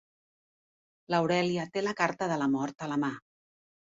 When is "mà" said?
3.07-3.13